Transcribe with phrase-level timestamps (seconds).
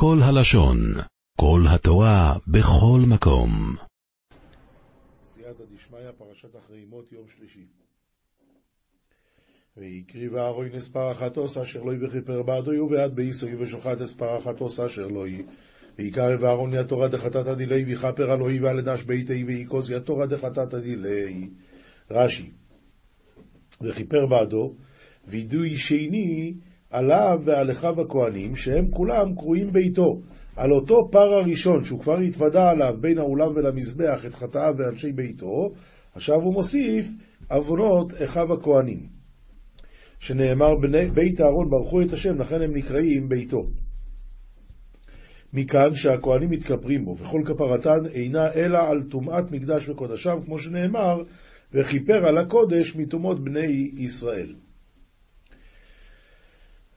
[0.00, 0.78] כל הלשון,
[1.40, 3.50] כל התורה, בכל מקום.
[5.26, 7.66] סייעתא דשמיא, פרשת אחרי מות, יום שלישי.
[9.76, 15.44] ויקריב אהרון אספרחתוס אשר לא וכיפר בעדוי ובעד באיסוי ושוחט אספרחתוס אשר לא היא.
[15.98, 21.50] ויקרב אהרון יתורא דחטאת דילי ויכפר אלוהי ועל נש ביתי ויקוס יתורא דחטאת דילי.
[22.10, 22.50] רש"י
[23.80, 24.74] וכיפר בעדו
[25.26, 26.54] וידוי שני
[26.90, 30.20] עליו ועל אחיו הכהנים שהם כולם קרויים ביתו
[30.56, 35.70] על אותו פר הראשון שהוא כבר התוודה עליו בין האולם ולמזבח את חטאיו ואנשי ביתו
[36.14, 37.06] עכשיו הוא מוסיף
[37.50, 39.18] עוונות אחיו הכהנים
[40.18, 43.62] שנאמר בני, בית אהרון ברכו את השם, לכן הם נקראים ביתו.
[45.52, 51.22] מכאן שהכהנים מתכפרים בו, וכל כפרתן אינה אלא על טומאת מקדש וקודשיו, כמו שנאמר,
[51.72, 54.54] וכיפר על הקודש מטומאות בני ישראל.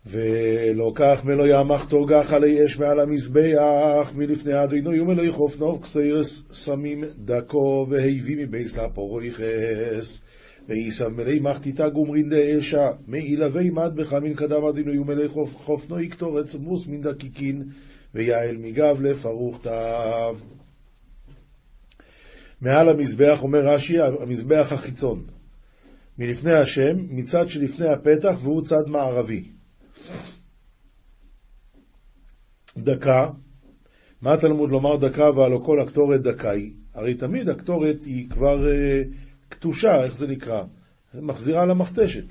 [0.05, 6.43] ולא כך מלא יעמך תורגח עלי אש מעל המזבח מלפני אדוני ומלא יחוף נוב כסיירס
[6.51, 10.21] סמים דקו והביא מבייס לפורויכס
[10.67, 16.87] ואיסב מלא מחתיתה גומרין דאשה, מאילבי מד בך מן קדם אדינו ומלא חופנו יקטורץ מוס
[16.87, 17.63] מן דקיקין,
[18.13, 20.29] ויעל מגב לפרוכתה.
[22.61, 25.23] מעל המזבח, אומר רש"י, המזבח החיצון.
[26.17, 29.60] מלפני השם, מצד שלפני הפתח, והוא צד מערבי.
[32.77, 33.29] דקה,
[34.21, 36.73] מה התלמוד לומר דקה והלא כל הקטורת דקה היא?
[36.93, 39.07] הרי תמיד הקטורת היא כבר uh,
[39.49, 40.63] קטושה, איך זה נקרא?
[41.13, 42.23] מחזירה למכתשת.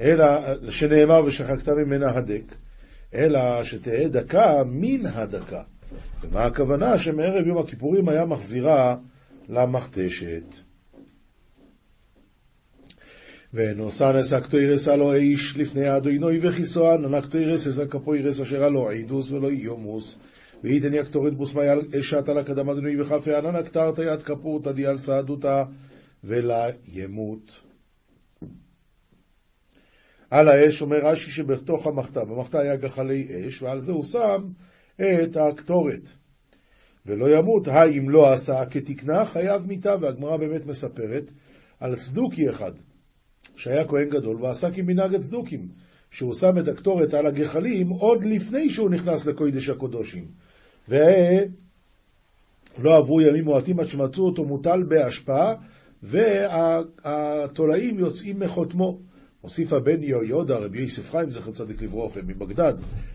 [0.00, 0.26] אלא,
[0.70, 2.54] שנאמר ושחקת ממנה הדק,
[3.14, 5.62] אלא שתהא דקה מן הדקה.
[6.22, 6.98] ומה הכוונה?
[6.98, 8.96] שמערב יום הכיפורים היה מחזירה
[9.48, 10.69] למכתשת.
[13.54, 20.18] ונוסנס אקטוירס הלא איש לפני אדוינוי וכיסוען, אנקטוירס אס הקפוירס אשר הלא עידוס ולא יומוס.
[20.64, 25.62] ואיתן יקטורת בוסמי על אשת על הקדם אדוני וכפה ענן אקטרת יד כפורתא על צעדותא
[26.24, 27.60] ולה ימות.
[30.30, 34.48] על האש אומר רש"י שבתוך המחתה, במחתה היה גחלי אש, ועל זה הוא שם
[35.00, 36.10] את הקטורת.
[37.06, 41.30] ולא ימות, האם לא עשה כתקנה, חייב מיתה, והגמרא באמת מספרת
[41.80, 42.72] על צדוקי אחד,
[43.56, 45.68] שהיה כהן גדול, ועשה כמנהג הצדוקים,
[46.10, 50.24] שהוא שם את הקטורת על הגחלים עוד לפני שהוא נכנס לקודש הקודושים.
[50.88, 55.54] ולא עברו ימים מועטים עד שמצאו אותו מוטל בהשפעה,
[56.02, 59.00] והתולעים יוצאים מחותמו.
[59.40, 62.74] הוסיף הבן יהויודע, רבי יוסף חיים, זכר צדיק לברוכם, מבגדד,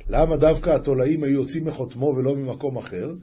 [0.10, 3.14] למה דווקא התולעים היו יוצאים מחותמו ולא ממקום אחר?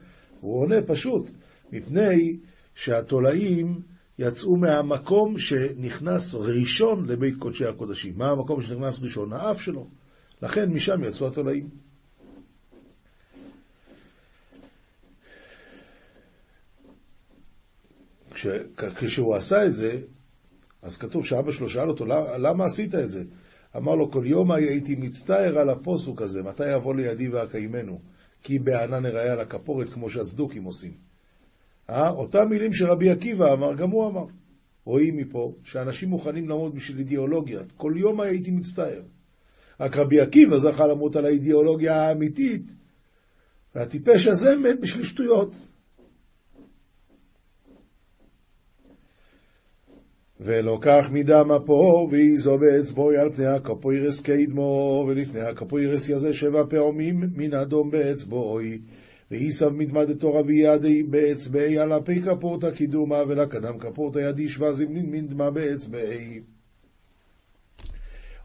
[0.41, 1.31] הוא עונה פשוט,
[1.73, 2.37] מפני
[2.75, 3.81] שהתולעים
[4.19, 8.15] יצאו מהמקום שנכנס ראשון לבית קודשי הקודשים.
[8.17, 9.33] מה המקום שנכנס ראשון?
[9.33, 9.87] האף שלו.
[10.43, 11.69] לכן משם יצאו התולעים.
[18.35, 18.47] כש,
[18.97, 20.01] כשהוא עשה את זה,
[20.83, 23.25] אז כתוב שאבא שלו שאל אותו, למה, למה עשית את זה?
[23.77, 28.01] אמר לו, כל יום הייתי מצטער על הפוסוק הזה, מתי יבוא לידי ואקיימנו?
[28.43, 31.12] כי בענן אראה על הכפורת כמו שהצדוקים עושים.
[31.93, 32.11] אה?
[32.11, 34.25] אותם מילים שרבי עקיבא אמר, גם הוא אמר.
[34.85, 37.61] רואים מפה שאנשים מוכנים למות בשביל אידיאולוגיה.
[37.77, 39.03] כל יום הייתי מצטער.
[39.81, 42.63] רק רבי עקיבא זכה למות על האידיאולוגיה האמיתית,
[43.75, 45.55] והטיפש הזה מת בשביל שטויות.
[50.81, 57.55] כך מדם אפו, ואיזו באצבעוי על פני הקפוירס קדמו, ולפני הקפוירס יזה שבע פעמים מן
[57.55, 58.79] אדום באצבעוי.
[59.33, 65.27] ואיסב מתמדתו רבי ידי באצבעי על אפי כפורתא קידומה, ולקדם כפורתא ידי שווה זמנין מן
[65.27, 66.41] דמה באצבעי.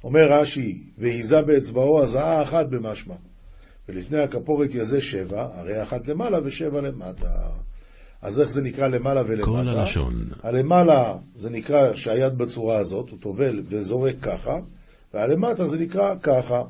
[0.03, 3.16] אומר רש"י, והיזה באצבעו הזעה אחת במשמע.
[3.90, 7.50] ולפני הכפורת יזה שבע, הרי אחת למעלה ושבע למטה.
[8.22, 9.46] אז איך זה נקרא למעלה ולמטה?
[9.46, 10.14] כל הלשון.
[10.44, 14.54] הלמעלה זה נקרא שהיד בצורה הזאת, הוא טובל וזורק ככה,
[15.14, 16.62] והלמטה זה נקרא ככה.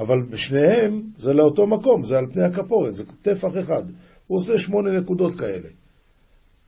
[0.00, 3.82] אבל בשניהם זה לאותו מקום, זה על פני הכפורת, זה טפח אחד.
[4.26, 5.68] הוא עושה שמונה נקודות כאלה.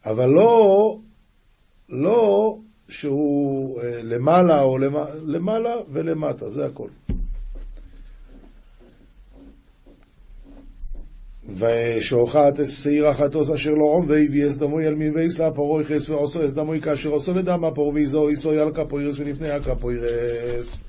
[0.05, 0.99] אבל לא,
[1.89, 2.57] לא
[2.89, 6.89] שהוא אה, למעלה או למעלה, למעלה ולמטה, זה הכל.
[11.49, 16.55] ושוחט שעיר אחתוס אשר לא עום והביא אס דמוי על מלוויס לפרוי חס ועושו אס
[16.55, 20.85] דמוי כאשר עושו לדם הפור ואיזו איסו על כפוירס ולפני הכפוירס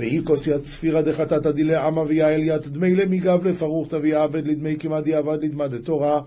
[0.00, 5.44] ואיקוס יד צפירה דחטאת דילי עמה ויעל יד דמי למיגב לפרוכתא ויעבד לדמי כמעט יעבד
[5.44, 6.20] לדמד תורה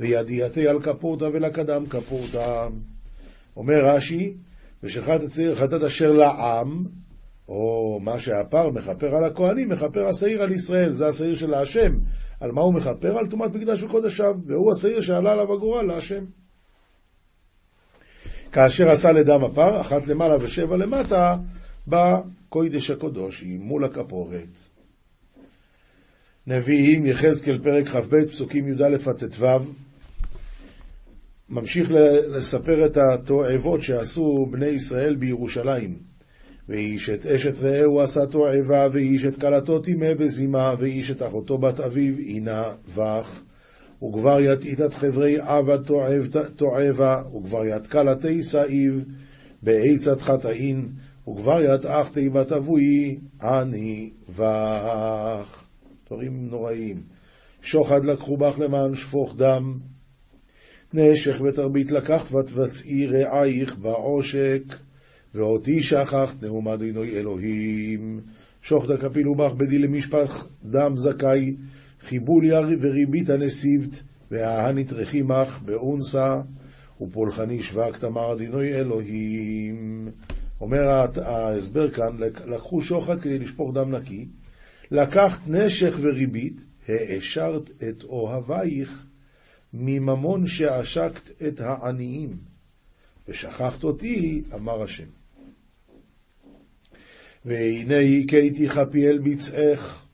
[0.00, 2.68] וידיעתי על כפורתא ולקדם כפורתא.
[3.56, 4.34] אומר רש"י,
[4.82, 6.84] ושחט הצעיר חטאת אשר לעם,
[7.48, 11.92] או מה שהפר מכפר על הכהנים, מכפר השעיר על ישראל, זה השעיר של השם,
[12.40, 13.18] על מה הוא מכפר?
[13.18, 16.24] על טומאת מקדש וקודשיו, והוא השעיר שעלה עליו הגורל להשם.
[18.52, 21.36] כאשר עשה לדם הפר, אחת למעלה ושבע למטה,
[22.50, 24.68] בקוידש הקודושי, מול הכפורת.
[26.46, 29.46] נביאים, יחזקאל פרק כ"ב, פסוקים י"א עד ט"ו,
[31.48, 31.90] ממשיך
[32.28, 35.98] לספר את התועבות שעשו בני ישראל בירושלים.
[36.68, 41.80] ואיש את אשת רעהו עשה תועבה, ואיש את כלתו טימא בזימה, ואיש את אחותו בת
[41.80, 42.62] אביו עינה
[42.94, 43.42] וך.
[44.02, 45.78] וכבר יתעית את חברי עבד
[46.56, 49.04] תועבה, וכבר יתקה לתיסאיב,
[49.62, 50.88] בעצת חטאין,
[51.28, 55.64] וכבר יתאך תיבת אבוי, עני וך.
[56.06, 57.02] דברים נוראים.
[57.62, 59.78] שוחד לקחו בך למען שפוך דם.
[60.94, 64.62] נשך ותרבית לקחת ותבצעי רעייך בעושק,
[65.34, 68.20] ואותי שכחת נאום אדינוי אלוהים.
[68.62, 71.56] שוחדה כפילו בך בדי למשפח דם זכאי,
[72.00, 76.34] חיבול ירי וריבית הנסיבת, וההנית רחימך באונסה,
[77.00, 80.08] ופולחני שווק תמר אדינוי אלוהים.
[80.60, 82.16] אומר ההסבר כאן,
[82.46, 84.26] לקחו שוחד כדי לשפוך דם נקי,
[84.90, 89.06] לקחת נשך וריבית, העשרת את אוהבייך
[89.72, 92.36] מממון שעשקת את העניים,
[93.28, 95.08] ושכחת אותי, אמר השם.
[97.44, 100.06] והנה הכיתי כפי אל ביצעך,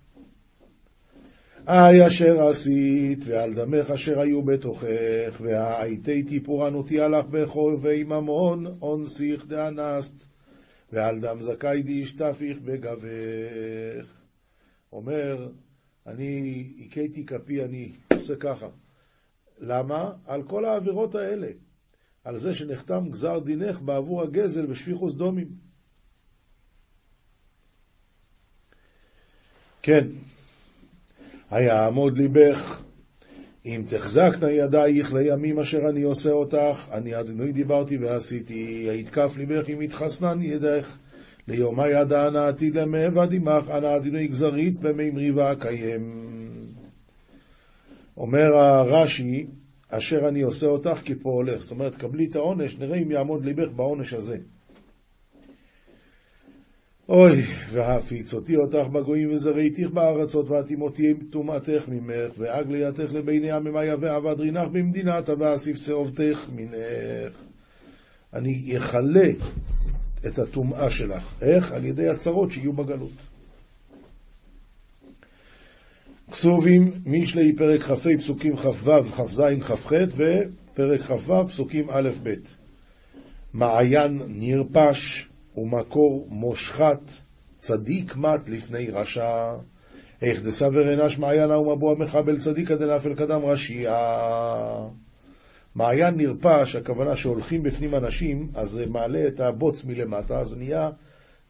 [1.69, 10.25] אי אשר עשית, ועל דמך אשר היו בתוכך, והייתי טיפורנותי הלך בחורבי ממון, אונסיך דאנסת,
[10.97, 14.07] ועל דם זכאי דאשתפיך בגבך.
[14.93, 15.49] אומר,
[16.07, 18.67] אני הכיתי כפי אני, עושה ככה.
[19.59, 20.13] למה?
[20.27, 21.49] על כל העבירות האלה.
[22.25, 25.49] על זה שנחתם גזר דינך בעבור הגזל בשפיכוס דומים.
[29.83, 30.07] כן,
[31.51, 32.83] היעמוד ליבך,
[33.67, 39.83] אם תחזקנה ידייך לימים אשר אני עושה אותך, אני אדוני דיברתי ועשיתי, היתקף ליבך אם
[39.83, 40.99] יתחסנן ידך.
[41.49, 46.33] ליומי ידע אנא עתיד למעבד עמך, אנא אדינוי גזרית במימרי ואקיים.
[48.17, 49.47] אומר הרש"י,
[49.89, 51.63] אשר אני עושה אותך הולך.
[51.63, 54.37] זאת אומרת, קבלי את העונש, נראה אם יעמוד ליבך בעונש הזה.
[57.09, 65.33] אוי, והפיצותי אותך בגויים וזרעיתיך בארצות, ואטימותי טומאתך ממך, והגלייתך לביני עממיה ועבד רינך במדינתה,
[65.39, 67.35] ואסיף צהובתך מנך.
[68.35, 69.31] אני אכלה
[70.27, 71.35] את הטומאה שלך.
[71.43, 71.73] איך?
[71.73, 73.13] על ידי הצרות שיהיו בגלות.
[76.31, 82.35] כסובים, משלי פרק כ"ה פסוקים כ"ו, כ"ז, כ"ח ופרק כ"ו פסוקים א' ב'.
[83.55, 85.26] מעיין נרפש
[85.57, 87.11] ומקור מושחת,
[87.59, 89.55] צדיק מת לפני רשע.
[90.23, 94.89] איך דסבר אנש מעיינה ומבוע מחבל צדיקא דנפל קדם רשיעה.
[95.75, 100.91] מעיין נרפש, הכוונה שהולכים בפנים אנשים, אז זה מעלה את הבוץ מלמטה, אז נהיה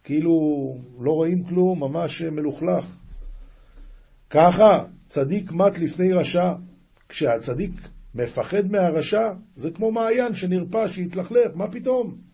[0.04, 0.30] כאילו
[1.00, 2.98] לא רואים כלום, ממש מלוכלך.
[4.30, 6.52] ככה, צדיק מת לפני רשע.
[7.08, 7.70] כשהצדיק
[8.14, 12.25] מפחד מהרשע, זה כמו מעיין שנרפש, שהתלכלך, מה פתאום?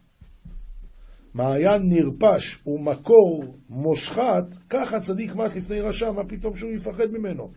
[1.34, 7.48] מעיין נרפש ומקור מושחת, ככה צדיק מת לפני רשע, מה פתאום שהוא יפחד ממנו?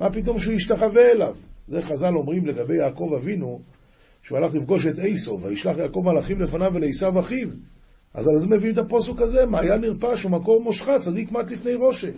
[0.00, 1.36] מה פתאום שהוא ישתחווה אליו?
[1.68, 3.60] זה חז"ל אומרים לגבי יעקב אבינו,
[4.22, 7.48] שהוא הלך לפגוש את עשו, וישלח יעקב מלאכים לפניו ולעשו אחיו.
[8.14, 12.10] אז על זה מביאים את הפוסוק הזה, מעיין נרפש ומקור מושחת, צדיק מת לפני ראשה.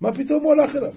[0.00, 0.92] מה פתאום הוא הלך אליו?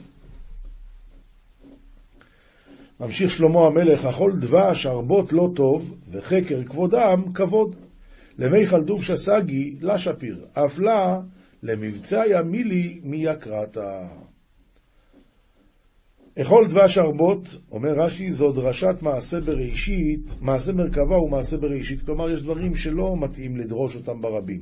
[3.00, 7.76] ממשיך שלמה המלך, אכול דבש ארבות לא טוב, וחקר כבודם כבוד.
[8.38, 11.20] למי חלדוב שסגי, לה שפיר, אף לה
[11.64, 14.08] למבצע ימילי מיקרתה.
[16.42, 22.02] אכול דבש ארבות, אומר רש"י, זו דרשת מעשה בראשית, מעשה מרכבה ומעשה בראשית.
[22.02, 24.62] כלומר, יש דברים שלא מתאים לדרוש אותם ברבים.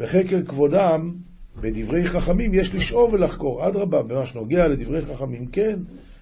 [0.00, 1.14] וחקר כבודם,
[1.60, 3.68] בדברי חכמים יש לשאוב ולחקור.
[3.68, 5.76] אדרבה, במה שנוגע לדברי חכמים, כן,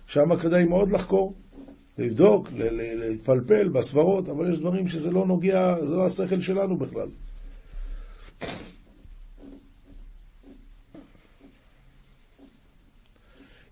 [0.07, 1.35] שם כדאי מאוד לחקור,
[1.99, 7.09] לבדוק, להתפלפל בסברות, אבל יש דברים שזה לא נוגע, זה לא השכל שלנו בכלל.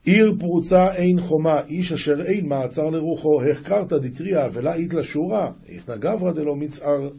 [0.05, 5.91] עיר פרוצה אין חומה, איש אשר אין מעצר לרוחו, החקרת דתריה ולה אית לשורה, איך
[5.91, 7.11] נגברא דלא מצער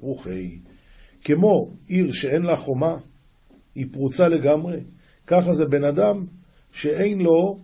[0.00, 0.58] רוחי.
[1.24, 2.96] כמו עיר שאין לה חומה,
[3.74, 4.80] היא פרוצה לגמרי,
[5.26, 6.24] ככה זה בן אדם
[6.72, 7.58] שאין לו,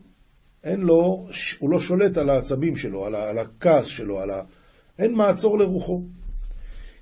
[0.64, 1.26] אין לו,
[1.58, 4.42] הוא לא שולט על העצבים שלו, על, על הכעס שלו, על ה...
[4.98, 6.02] אין מעצור לרוחו.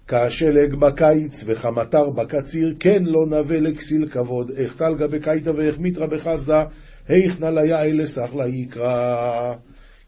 [0.09, 6.65] כאשלג בקיץ וכמטר בקציר, כן לא נווה לכסיל כבוד, איך תלגה בקיתא ואיך מיתרא בחסדא,
[7.09, 9.55] היכנא ליעי לסחלה יקרא.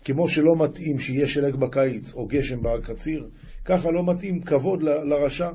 [0.05, 3.29] כמו שלא מתאים שיהיה שלג בקיץ או גשם בקציר,
[3.65, 5.51] ככה לא מתאים כבוד לרשע,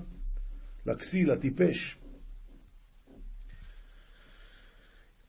[0.86, 1.99] לכסיל, לטיפש.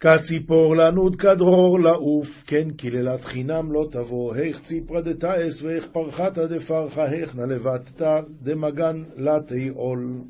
[0.00, 7.04] כציפור לנוד כדרור לעוף, כן קללת חינם לא תבוא, היך ציפרא דתעש ואיך פרחתא דפרחה,
[7.04, 10.20] היך נא לבטתא דמגן לתי עול.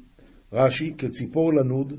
[0.53, 1.93] רש"י, כציפור לנוד,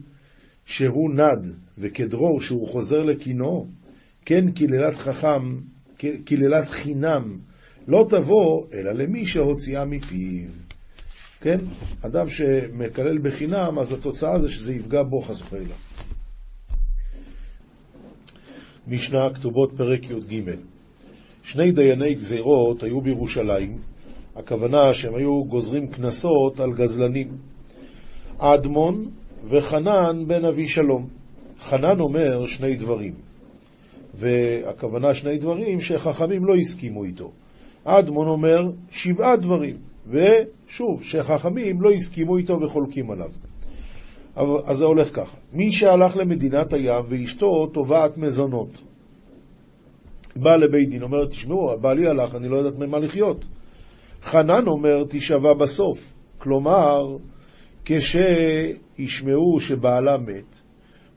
[0.66, 3.68] שהוא נד, וכדרור שהוא חוזר לקינו,
[4.26, 5.58] כן קללת חכם,
[6.26, 7.38] קללת חינם,
[7.88, 10.50] לא תבוא, אלא למי שהוציאה מפיו.
[11.42, 11.58] כן?
[12.02, 15.76] אדם שמקלל בחינם, אז התוצאה זה שזה יפגע בו חס וחלילה.
[18.88, 20.52] משנה כתובות פרק י"ג
[21.44, 23.78] שני דייני גזירות היו בירושלים,
[24.36, 27.28] הכוונה שהם היו גוזרים קנסות על גזלנים.
[28.38, 29.06] אדמון
[29.44, 31.08] וחנן בן אבי שלום.
[31.60, 33.14] חנן אומר שני דברים,
[34.16, 37.32] והכוונה שני דברים שחכמים לא הסכימו איתו.
[37.84, 43.30] אדמון אומר שבעה דברים, ושוב, שחכמים לא הסכימו איתו וחולקים עליו.
[44.36, 48.82] אז זה הולך ככה, מי שהלך למדינת הים ואשתו תובעת מזונות,
[50.36, 53.46] בא לבית דין, אומר, תשמעו, בעלי הלך, אני לא יודעת ממה לחיות.
[54.22, 56.14] חנן אומר, תישבע בסוף.
[56.38, 57.18] כלומר,
[57.86, 60.62] כשישמעו שבעלה מת,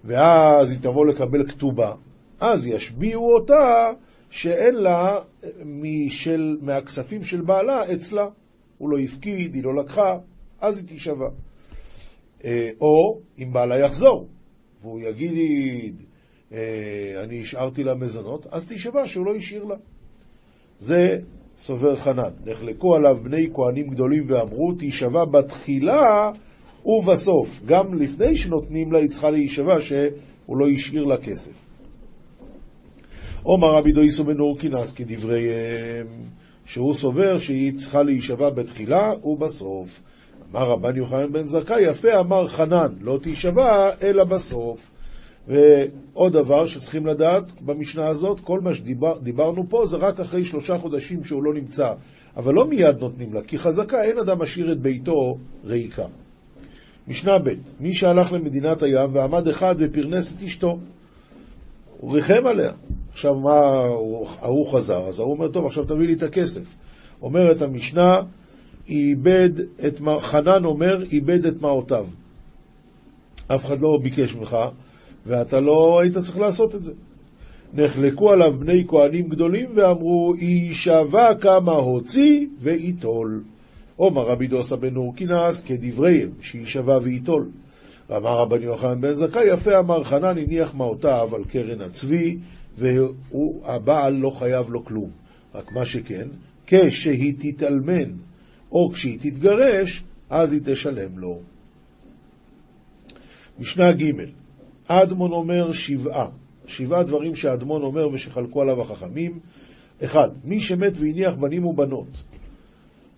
[0.04, 1.92] ואז היא תבוא לקבל כתובה,
[2.40, 3.92] אז ישביעו אותה
[4.30, 5.18] שאין לה
[5.64, 8.26] משל, מהכספים של בעלה אצלה.
[8.78, 10.18] הוא לא הפקיד, היא לא לקחה,
[10.60, 11.28] אז היא תישבע.
[12.44, 14.28] אה, או אם בעלה יחזור,
[14.82, 16.02] והוא יגיד,
[16.52, 19.76] אה, אני השארתי לה מזונות, אז תישבע שהוא לא השאיר לה.
[20.78, 21.18] זה
[21.56, 22.30] סובר חנן.
[22.46, 26.30] נחלקו עליו בני כהנים גדולים ואמרו, תישבע בתחילה
[26.86, 27.60] ובסוף.
[27.66, 31.64] גם לפני שנותנים לה, היא צריכה להישבע שהוא לא השאיר לה כסף.
[33.42, 36.06] עומר רבי דויסו בן אורקינס כדבריהם,
[36.64, 40.00] שהוא סובר שהיא צריכה להישבע בתחילה ובסוף.
[40.54, 44.90] אמר רבן יוחנן בן זכאי, יפה אמר חנן, לא תישבע אלא בסוף.
[45.48, 50.78] ועוד דבר שצריכים לדעת במשנה הזאת, כל מה שדיברנו שדיבר, פה זה רק אחרי שלושה
[50.78, 51.92] חודשים שהוא לא נמצא,
[52.36, 56.06] אבל לא מיד נותנים לה, כי חזקה אין אדם משאיר את ביתו ריקה.
[57.08, 60.78] משנה ב' מי שהלך למדינת הים ועמד אחד ופרנס את אשתו,
[62.00, 62.72] הוא ריחם עליה.
[63.10, 63.56] עכשיו מה,
[64.40, 66.76] ההוא חזר, אז ההוא אומר, טוב, עכשיו תביא לי את הכסף.
[67.22, 68.18] אומרת המשנה,
[68.88, 69.50] איבד
[69.86, 72.06] את, חנן אומר, איבד את מעותיו.
[73.46, 74.56] אף אחד לא ביקש ממך,
[75.26, 76.92] ואתה לא היית צריך לעשות את זה.
[77.74, 83.42] נחלקו עליו בני כהנים גדולים ואמרו, יישבע כמה הוציא ויטול.
[83.96, 87.48] עומר רבי דוסה בן אורקינס כדבריהם, שיישבע ויטול.
[88.10, 92.38] ואמר רבני יוחנן בן זכאי, יפה אמר חנן, הניח מעותיו על קרן הצבי,
[92.78, 95.10] והבעל לא חייב לו כלום.
[95.54, 96.28] רק מה שכן,
[96.66, 98.10] כשהיא תתאלמן,
[98.74, 101.40] או כשהיא תתגרש, אז היא תשלם לו.
[103.58, 104.12] משנה ג'
[104.86, 106.28] אדמון אומר שבעה,
[106.66, 109.38] שבעה דברים שאדמון אומר ושחלקו עליו החכמים.
[110.04, 112.08] אחד, מי שמת והניח בנים ובנות,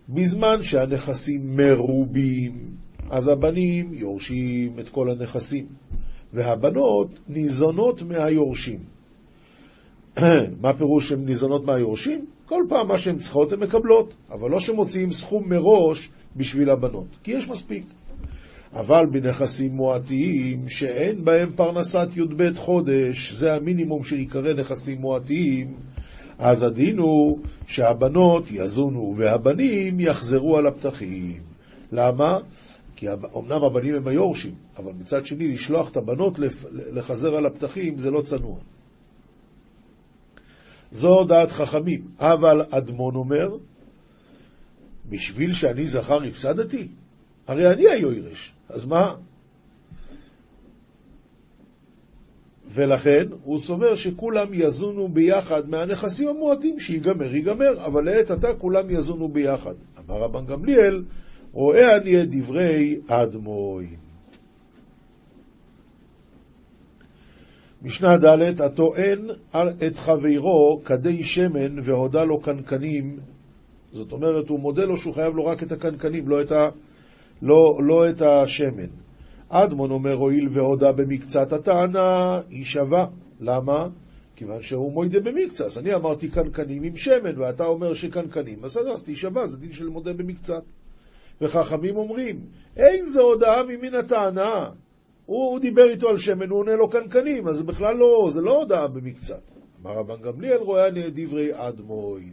[0.08, 2.70] בזמן שהנכסים מרובים,
[3.10, 5.66] אז הבנים יורשים את כל הנכסים,
[6.32, 8.80] והבנות ניזונות מהיורשים.
[10.62, 12.26] מה פירוש שהן ניזונות מהיורשים?
[12.46, 17.30] כל פעם מה שהן צריכות הן מקבלות, אבל לא שמוציאים סכום מראש בשביל הבנות, כי
[17.30, 17.84] יש מספיק.
[18.72, 25.74] אבל בנכסים מועטיים שאין בהם פרנסת י"ב חודש, זה המינימום שיקרא נכסים מועטיים,
[26.38, 31.40] אז הדין הוא שהבנות יזונו והבנים יחזרו על הפתחים.
[31.92, 32.38] למה?
[32.96, 36.38] כי אמנם הבנים הם היורשים, אבל מצד שני לשלוח את הבנות
[36.72, 38.56] לחזר על הפתחים זה לא צנוע.
[40.90, 43.56] זו דעת חכמים, אבל אדמון אומר,
[45.08, 46.88] בשביל שאני זכר הפסדתי?
[47.46, 49.14] הרי אני היורש, אז מה?
[52.68, 59.28] ולכן הוא סובר שכולם יזונו ביחד מהנכסים המועטים, שיגמר, ייגמר, אבל לעת עתה כולם יזונו
[59.28, 59.74] ביחד.
[59.98, 61.04] אמר רבן גמליאל,
[61.52, 64.05] רואה אני את דברי אדמו"י.
[67.86, 69.30] משנה ד' הטוען
[69.86, 73.18] את חברו כדי שמן והודה לו קנקנים,
[73.92, 76.68] זאת אומרת, הוא מודה לו שהוא חייב לו רק את הקנקנים, לא את, ה,
[77.42, 78.88] לא, לא את השמן.
[79.48, 83.06] אדמון אומר, הואיל והודה במקצת הטענה, היא שווה.
[83.40, 83.88] למה?
[84.36, 85.78] כיוון שהוא מוידה במקצת.
[85.78, 90.12] אני אמרתי קנקנים עם שמן, ואתה אומר שקנקנים, בסדר, אז תישבע, זה דין של מודה
[90.12, 90.62] במקצת.
[91.40, 92.40] וחכמים אומרים,
[92.76, 94.70] אין זו הודאה ממין הטענה,
[95.26, 98.60] הוא דיבר איתו על שמן, הוא עונה לו קנקנים, אז זה בכלל לא, זה לא
[98.60, 99.42] הודעה במקצת.
[99.82, 102.30] אמר רבן גמליאל רואה אני את דברי אדמו"י.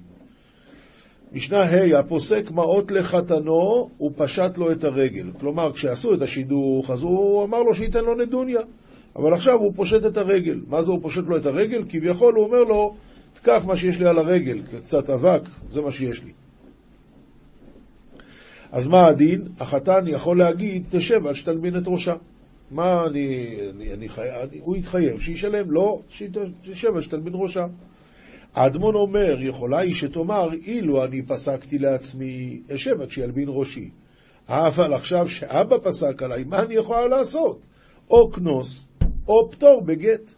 [1.31, 5.31] משנה ה' הפוסק מעות לחתנו, הוא פשט לו את הרגל.
[5.39, 8.61] כלומר, כשעשו את השידוך, אז הוא אמר לו שייתן לו נדוניה.
[9.15, 10.59] אבל עכשיו הוא פושט את הרגל.
[10.67, 11.83] מה זה הוא פושט לו את הרגל?
[11.89, 12.95] כביכול הוא אומר לו,
[13.33, 16.31] תקח מה שיש לי על הרגל, קצת אבק, זה מה שיש לי.
[18.71, 19.47] אז מה הדין?
[19.59, 22.15] החתן יכול להגיד, תשב עד שתלבין את ראשה.
[22.71, 24.29] מה אני, אני, אני חי...
[24.43, 27.65] אני, הוא יתחייב שישלם, לא, שישב עד שתלבין ראשה.
[28.53, 33.89] האדמון אומר, יכולה היא שתאמר, אילו אני פסקתי לעצמי, אשב עד שילבין ראשי.
[34.47, 37.65] אבל עכשיו שאבא פסק עליי, מה אני יכולה לעשות?
[38.09, 38.87] או קנוס,
[39.27, 40.31] או פטור בגט.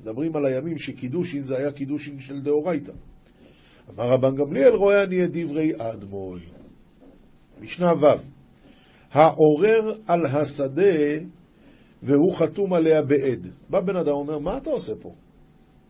[0.00, 2.92] מדברים על הימים שקידושין זה היה קידושין של דאורייתא.
[3.90, 6.40] אמר רבן גמליאל, רואה אני את דברי אדמו"י.
[7.60, 8.22] משנה ו'
[9.12, 11.18] העורר על השדה
[12.02, 13.46] והוא חתום עליה בעד.
[13.70, 15.14] בא בן אדם ואומר, מה אתה עושה פה?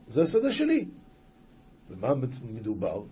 [0.07, 0.85] זה השדה שלי.
[1.90, 2.14] ומה
[2.52, 3.02] מדובר?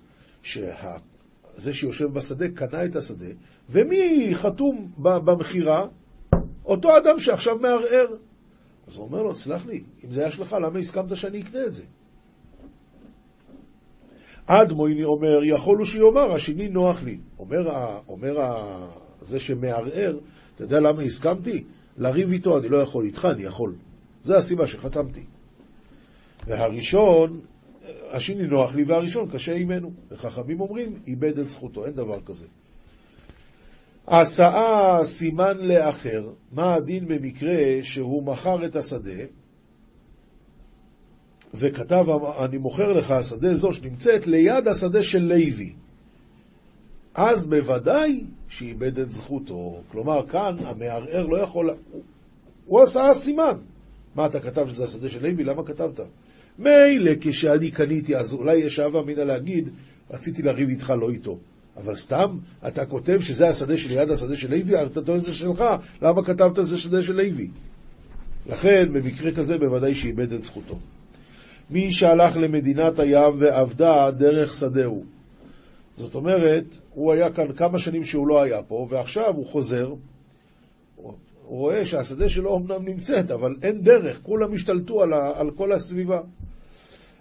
[0.42, 3.26] שזה שיושב בשדה קנה את השדה,
[3.70, 5.86] ומי חתום במכירה?
[6.64, 8.06] אותו אדם שעכשיו מערער.
[8.86, 11.74] אז הוא אומר לו, סלח לי, אם זה היה שלך, למה הסכמת שאני אקנה את
[11.74, 11.84] זה?
[14.46, 17.18] עד מויני אומר, יכול הוא שיאמר, השני נוח לי.
[17.38, 17.70] אומר,
[18.08, 18.32] אומר.
[19.20, 20.18] זה שמערער,
[20.54, 21.64] אתה יודע למה הסכמתי?
[22.00, 23.74] לריב איתו אני לא יכול, איתך אני יכול.
[24.22, 25.24] זה הסיבה שחתמתי.
[26.46, 27.40] והראשון,
[28.10, 29.92] השני נוח לי והראשון קשה עימנו.
[30.10, 32.46] וחכמים אומרים, איבד את זכותו, אין דבר כזה.
[34.08, 39.24] הסעה סימן לאחר, מה הדין במקרה שהוא מכר את השדה
[41.54, 42.04] וכתב,
[42.44, 45.74] אני מוכר לך השדה זו שנמצאת ליד השדה של לוי.
[47.22, 49.82] אז בוודאי שאיבד את זכותו.
[49.92, 51.70] כלומר, כאן המערער לא יכול...
[52.66, 53.56] הוא עשה סימן.
[54.14, 55.44] מה, אתה כתב שזה השדה של לוי?
[55.44, 56.00] למה כתבת?
[56.58, 59.68] מילא כשאני קניתי, אז אולי יש אהבה אמינא להגיד,
[60.10, 61.38] רציתי לריב איתך, לא איתו.
[61.76, 65.64] אבל סתם, אתה כותב שזה השדה שליד השדה של לוי, אתה טוען שזה שלך,
[66.02, 67.48] למה כתבת שזה שדה של לוי?
[68.46, 70.78] לכן, במקרה כזה, בוודאי שאיבד את זכותו.
[71.70, 75.19] מי שהלך למדינת הים ועבדה דרך שדהו.
[76.00, 79.94] זאת אומרת, הוא היה כאן כמה שנים שהוא לא היה פה, ועכשיו הוא חוזר,
[80.96, 85.72] הוא רואה שהשדה שלו אמנם נמצאת, אבל אין דרך, כולם השתלטו על, ה, על כל
[85.72, 86.20] הסביבה.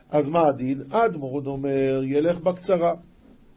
[0.10, 0.82] אז מה הדין?
[0.92, 2.94] אדמורד אומר, ילך בקצרה.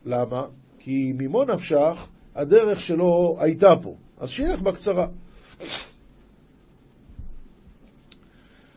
[0.04, 0.42] למה?
[0.78, 5.06] כי ממו נפשך, הדרך שלו הייתה פה, אז שילך בקצרה.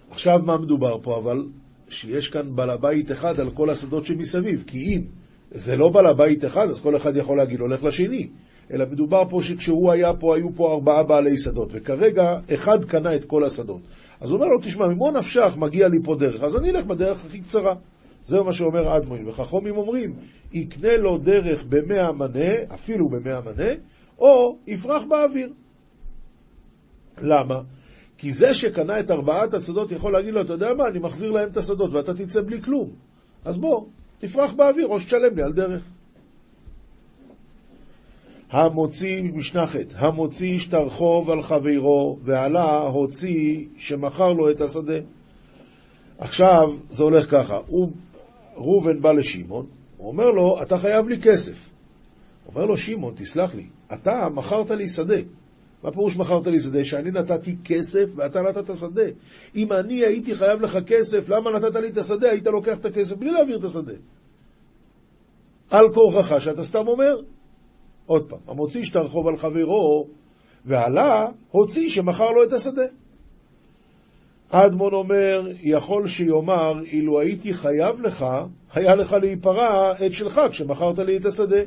[0.10, 1.46] עכשיו מה מדובר פה, אבל
[1.90, 5.02] שיש כאן בעל הבית אחד על כל השדות שמסביב, כי אם
[5.52, 8.30] זה לא בעל הבית אחד, אז כל אחד יכול להגיד, הולך לשני.
[8.74, 13.26] אלא מדובר פה שכשהוא היה פה, היו פה ארבעה בעלי שדות, וכרגע אחד קנה את
[13.26, 13.82] כל השדות.
[14.22, 17.26] אז הוא אומר לו, תשמע, ממו נפשך מגיע לי פה דרך, אז אני אלך בדרך
[17.26, 17.76] הכי קצרה.
[18.24, 19.28] זה מה שאומר אדמוין.
[19.28, 20.14] וחכומים אומרים,
[20.54, 23.74] יקנה לו דרך במאה מנה, אפילו במאה מנה,
[24.20, 25.50] או יפרח באוויר.
[27.22, 27.56] למה?
[28.18, 31.50] כי זה שקנה את ארבעת השדות יכול להגיד לו, אתה יודע מה, אני מחזיר להם
[31.50, 32.90] את השדות ואתה תצא בלי כלום.
[33.46, 33.86] אז בוא,
[34.20, 35.84] תפרח באוויר או שתשלם לי על דרך.
[38.50, 45.00] המוציא, משנה ח', המוציא שטר חוב על חברו, ועלה הוציא שמכר לו את השדה.
[46.18, 47.92] עכשיו זה הולך ככה, הוא,
[48.56, 49.66] ראובן בא לשמעון,
[49.98, 51.72] הוא אומר לו, אתה חייב לי כסף.
[52.48, 55.18] אומר לו, שמעון, תסלח לי, אתה מכרת לי שדה.
[55.86, 56.86] מה פירוש מכרת לי שדה?
[56.86, 59.04] שאני נתתי כסף ואתה נתת שדה.
[59.56, 62.32] אם אני הייתי חייב לך כסף, למה נתת לי את השדה?
[62.32, 63.94] היית לוקח את הכסף בלי להעביר את השדה.
[65.70, 67.16] על כורחך שאתה סתם אומר.
[68.06, 70.08] עוד פעם, המוציא שטר חוב על חברו,
[70.66, 72.86] ועלה, הוציא שמכר לו את השדה.
[74.50, 78.26] אדמון אומר, יכול שיאמר, אילו הייתי חייב לך,
[78.74, 81.62] היה לך להיפרע את שלך כשמכרת לי את השדה.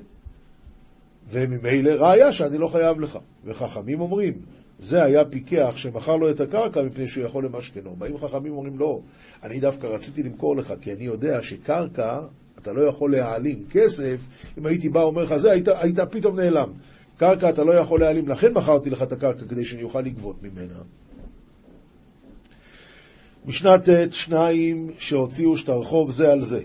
[1.30, 3.18] וממילא ראיה שאני לא חייב לך.
[3.44, 4.32] וחכמים אומרים,
[4.78, 7.96] זה היה פיקח שמכר לו את הקרקע מפני שהוא יכול למשכנו.
[7.98, 9.00] באים חכמים ואומרים, לא,
[9.42, 12.20] אני דווקא רציתי למכור לך, כי אני יודע שקרקע,
[12.58, 14.20] אתה לא יכול להעלים כסף,
[14.58, 16.72] אם הייתי בא ואומר לך, זה, היית, היית פתאום נעלם.
[17.16, 20.78] קרקע אתה לא יכול להעלים, לכן מכרתי לך את הקרקע כדי שאני אוכל לגבות ממנה.
[23.46, 26.60] משנה ט', שניים שהוציאו שטר חוב זה על זה.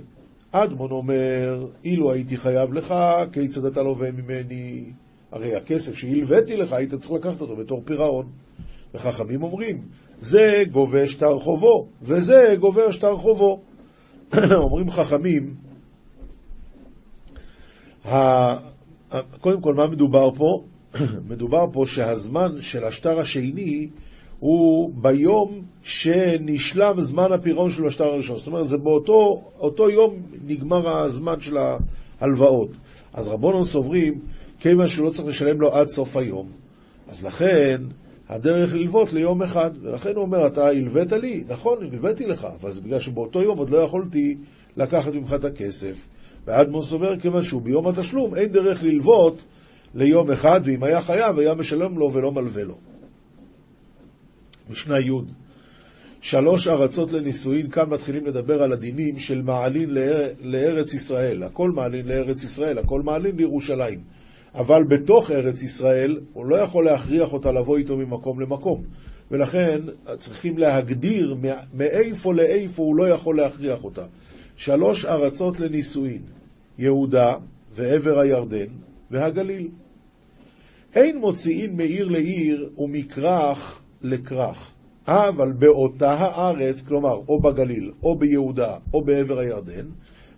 [0.56, 2.94] אדמון אומר, אילו הייתי חייב לך,
[3.32, 4.84] כיצד אתה לווה ממני?
[5.32, 8.26] הרי הכסף שהלוויתי לך, היית צריך לקחת אותו בתור פירעון.
[8.94, 9.88] וחכמים אומרים,
[10.18, 13.62] זה גובה שטר חובו, וזה גובר שטר חובו.
[14.64, 15.56] אומרים חכמים,
[19.42, 20.64] קודם כל, מה מדובר פה?
[21.30, 23.90] מדובר פה שהזמן של השטר השני
[24.44, 28.38] הוא ביום שנשלם זמן הפירעון של השטר הראשון.
[28.38, 31.58] זאת אומרת, זה באותו יום נגמר הזמן של
[32.22, 32.70] ההלוואות.
[33.14, 34.20] אז רבונון סוברים,
[34.60, 36.48] כיוון שהוא לא צריך לשלם לו עד סוף היום,
[37.08, 37.82] אז לכן
[38.30, 39.72] הדרך ללוות ליום אחד.
[39.82, 41.44] ולכן הוא אומר, אתה הלווית לי?
[41.48, 44.38] נכון, הלוויתי לך, אבל זה בגלל שבאותו יום עוד לא יכולתי
[44.78, 46.08] לקחת ממך את הכסף.
[46.46, 49.44] ואדמון סובר, כיוון שהוא ביום התשלום, אין דרך ללוות
[49.96, 52.76] ליום אחד, ואם היה חייב, היה משלם לו ולא מלווה לו.
[54.70, 55.12] משנה י'
[56.22, 59.90] שלוש ארצות לנישואין, כאן מתחילים לדבר על הדינים של מעלין
[60.42, 61.44] לארץ ישראל.
[61.44, 64.00] הכל מעלין לארץ ישראל, הכל מעלין לירושלים.
[64.56, 68.84] אבל בתוך ארץ ישראל, הוא לא יכול להכריח אותה לבוא איתו ממקום למקום.
[69.32, 69.80] ולכן
[70.18, 71.36] צריכים להגדיר
[71.74, 74.06] מאיפה לאיפה הוא לא יכול להכריח אותה.
[74.56, 76.22] שלוש ארצות לנישואין,
[76.78, 77.34] יהודה
[77.72, 78.68] ועבר הירדן
[79.12, 79.68] והגליל.
[80.96, 84.72] אין מוציאין מעיר לעיר ומכרך לכרך.
[85.08, 89.86] אבל באותה הארץ, כלומר, או בגליל, או ביהודה, או בעבר הירדן,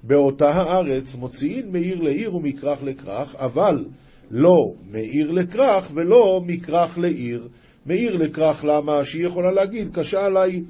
[0.04, 3.86] באותה הארץ מוציאין מעיר לעיר ומכרך לכרך, אבל
[4.32, 7.48] לא מעיר לכרך ולא מכרך לעיר.
[7.86, 9.06] מעיר לכרך למה?
[9.06, 10.62] שהיא יכולה להגיד, קשה עליי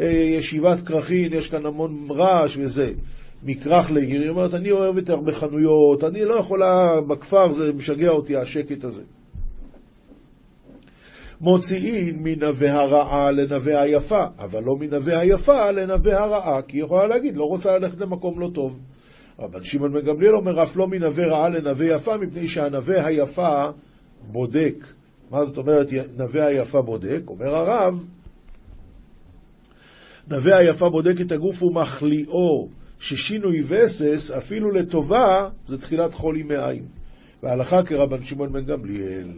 [0.00, 2.92] אה, ישיבת כרכין, יש כאן המון רעש וזה.
[3.42, 8.36] מכרך לעיר, היא אומרת, אני אוהבת הרבה חנויות, אני לא יכולה, בכפר זה משגע אותי
[8.36, 9.02] השקט הזה.
[11.40, 17.36] מוציאים מנווה הרעה לנווה היפה, אבל לא מנווה היפה לנווה הרעה, כי היא יכולה להגיד,
[17.36, 18.78] לא רוצה ללכת למקום לא טוב.
[19.38, 23.66] רבן שמעון בן גמליאל אומר, אף לא מנווה רעה לנווה יפה, מפני שהנווה היפה
[24.32, 24.86] בודק.
[25.30, 25.86] מה זאת אומרת
[26.18, 27.20] נווה היפה בודק?
[27.28, 27.94] אומר הרב,
[30.28, 32.68] נווה היפה בודק את הגוף ומחליאו,
[32.98, 36.84] ששינוי וסס, אפילו לטובה, זה תחילת חולי מעיים.
[37.42, 39.28] והלכה כרבן שמעון בן גמליאל.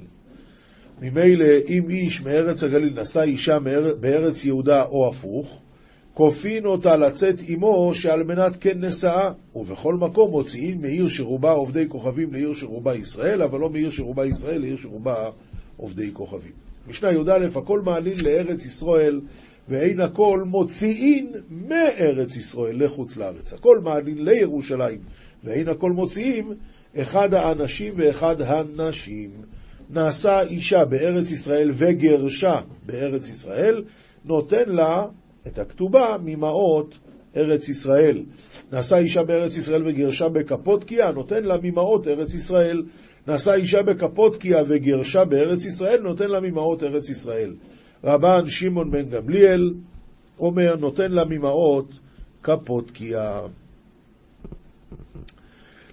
[1.03, 3.59] ממילא אם איש מארץ הגליל נשא אישה
[4.01, 5.63] בארץ יהודה או הפוך,
[6.15, 12.33] כופין אותה לצאת עמו שעל מנת כן נשאה, ובכל מקום מוציאים מעיר שרובה עובדי כוכבים
[12.33, 15.31] לעיר שרובה ישראל, אבל לא מעיר שרובה ישראל לעיר שרובה
[15.77, 16.53] עובדי כוכבים.
[16.89, 19.21] משנה י"א, הכל מעלין לארץ ישראל,
[19.69, 23.53] ואין הכל מוציאין מארץ ישראל לחוץ לארץ.
[23.53, 24.99] הכל מעלין לירושלים,
[25.45, 26.53] ואין הכל מוציאים
[26.97, 29.31] אחד האנשים ואחד הנשים.
[29.91, 33.85] נעשה אישה בארץ ישראל וגרשה בארץ ישראל,
[34.25, 35.07] נותן לה
[35.47, 36.99] את הכתובה ממעות
[37.37, 38.25] ארץ ישראל.
[38.73, 42.83] נעשה אישה בארץ ישראל וגרשה בקפודקיה, נותן לה ממעות ארץ ישראל.
[43.27, 47.55] נעשה אישה בקפודקיה וגרשה בארץ ישראל, נותן לה ממעות ארץ ישראל.
[48.05, 49.75] רבן שמעון בן גמליאל
[50.39, 51.99] אומר, נותן לה ממעות
[52.41, 53.41] קפודקיה.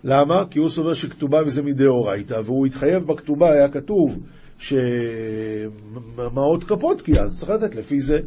[0.07, 0.43] למה?
[0.49, 4.19] כי הוא סובר שכתובה מזה מדאורייתא, והוא התחייב בכתובה, היה כתוב
[4.57, 4.83] שמעות
[6.63, 8.17] קפודקיה, אז צריך לתת לפי זה.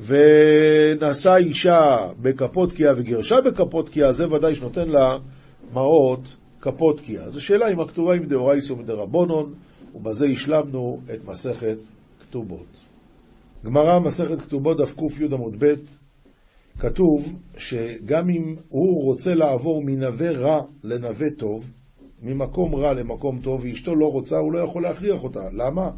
[0.00, 5.08] ונשא אישה בקפודקיה וגרשה בקפודקיה, זה ודאי שנותן לה
[5.72, 7.22] מעות קפודקיה.
[7.22, 9.54] אז השאלה אם הכתובה היא מדאורייסא או מדרבנון,
[9.94, 11.78] ובזה השלמנו את מסכת
[12.20, 12.88] כתובות.
[13.64, 15.74] גמרא, מסכת כתובות, דף קי עמוד ב',
[16.78, 21.70] כתוב שגם אם הוא רוצה לעבור מנווה רע לנווה טוב,
[22.22, 25.40] ממקום רע למקום טוב, ואשתו לא רוצה, הוא לא יכול להכריח אותה.
[25.52, 25.90] למה?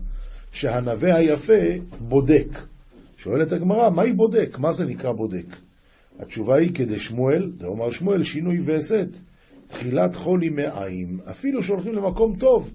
[0.52, 1.62] שהנווה היפה
[2.00, 2.48] בודק.
[3.16, 4.58] שואלת הגמרא, מהי בודק?
[4.58, 5.46] מה זה נקרא בודק?
[6.18, 9.08] התשובה היא כדי שמואל, זה אומר שמואל, שינוי והסת.
[9.66, 12.74] תחילת חולי מעיים, אפילו שהולכים למקום טוב,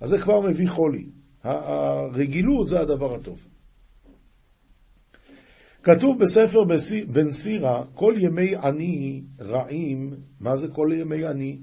[0.00, 1.04] אז זה כבר מביא חולי.
[1.42, 3.46] הרגילות זה הדבר הטוב.
[5.84, 6.64] כתוב בספר
[7.12, 11.58] בן סירא, כל ימי עני רעים, מה זה כל ימי עני?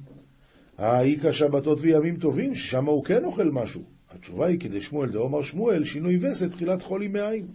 [0.77, 3.83] האיכא שבתות וימים טובים, ששם הוא כן אוכל משהו.
[4.09, 7.47] התשובה היא כדי שמואל דאמר שמואל, שינוי וסת, תחילת חולי מעיים.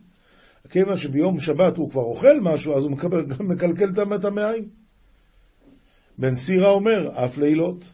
[0.70, 4.68] כיוון שביום שבת הוא כבר אוכל משהו, אז הוא מקבל, מקלקל את המעיים.
[6.18, 7.92] בן סירא אומר, אף לילות.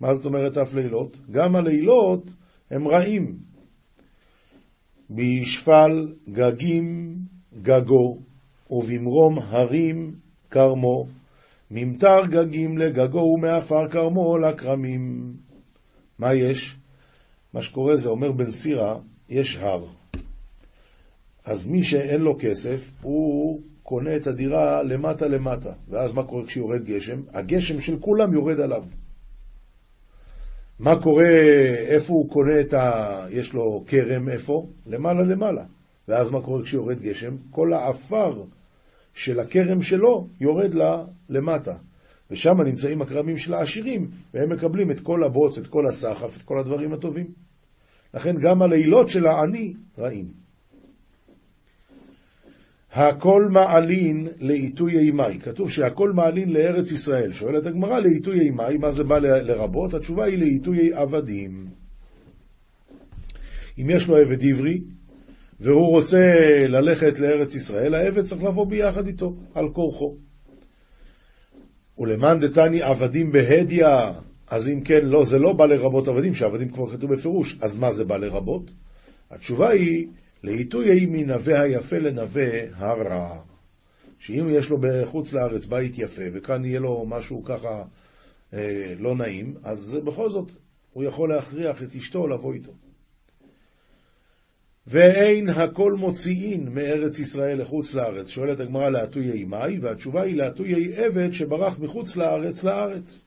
[0.00, 1.18] מה זאת אומרת אף לילות?
[1.30, 2.34] גם הלילות
[2.70, 3.38] הם רעים.
[5.10, 7.16] בישפל גגים
[7.62, 8.18] גגו,
[8.70, 10.14] ובמרום הרים
[10.50, 11.06] כרמו,
[11.70, 15.32] ממטר גגים לגגו ומעפר כרמו לכרמים.
[16.18, 16.76] מה יש?
[17.54, 18.94] מה שקורה זה, אומר בן סירא,
[19.28, 19.84] יש הר.
[21.44, 25.72] אז מי שאין לו כסף, הוא קונה את הדירה למטה למטה.
[25.88, 27.20] ואז מה קורה כשיורד גשם?
[27.32, 28.84] הגשם של כולם יורד עליו.
[30.78, 31.28] מה קורה,
[31.88, 33.26] איפה הוא קונה את ה...
[33.30, 34.66] יש לו כרם, איפה?
[34.86, 35.64] למעלה למעלה.
[36.08, 37.36] ואז מה קורה כשיורד גשם?
[37.50, 38.44] כל העפר
[39.14, 41.74] של הכרם שלו יורד לה למטה.
[42.30, 46.58] ושם נמצאים הכרמים של העשירים, והם מקבלים את כל הבוץ, את כל הסחף, את כל
[46.58, 47.26] הדברים הטובים.
[48.14, 50.44] לכן גם הלילות של העני רעים.
[52.92, 55.38] הכל מעלין לעיתוי אימי.
[55.42, 57.32] כתוב שהכל מעלין לארץ ישראל.
[57.32, 59.94] שואלת הגמרא לעיתוי אימי, מה זה בא לרבות?
[59.94, 61.66] התשובה היא לעיתוי עבדים.
[63.78, 64.80] אם יש לו עבד עברי,
[65.60, 66.34] והוא רוצה
[66.68, 70.16] ללכת לארץ ישראל, העבד צריך לבוא ביחד איתו, על כורחו.
[71.98, 73.86] ולמאן דתני עבדים בהדיא,
[74.46, 77.90] אז אם כן, לא, זה לא בא לרבות עבדים, שעבדים כבר כתוב בפירוש, אז מה
[77.90, 78.70] זה בא לרבות?
[79.30, 80.06] התשובה היא,
[80.42, 82.44] לעיתוי מנווה היפה לנווה
[82.76, 83.42] הרע.
[84.18, 87.82] שאם יש לו בחוץ לארץ בית יפה, וכאן יהיה לו משהו ככה
[88.54, 90.50] אה, לא נעים, אז בכל זאת
[90.92, 92.72] הוא יכול להכריח את אשתו לבוא איתו.
[94.86, 98.28] ואין הכל מוציאין מארץ ישראל לחוץ לארץ.
[98.28, 103.24] שואלת הגמרא להטויי מאי, והתשובה היא להטויי עבד שברח מחוץ לארץ לארץ.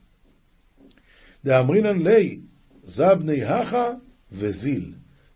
[1.44, 2.40] דאמרינן לי,
[2.82, 3.90] זבני הכה
[4.32, 4.92] וזיל,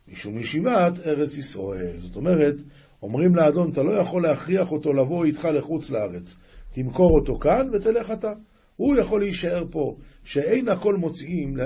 [0.08, 1.96] משום ישיבת ארץ ישראל.
[1.98, 2.54] זאת אומרת,
[3.02, 6.36] אומרים לאדון, אתה לא יכול להכריח אותו לבוא איתך לחוץ לארץ.
[6.72, 8.32] תמכור אותו כאן ותלך אתה.
[8.76, 11.56] הוא יכול להישאר פה, שאין הכל מוציאים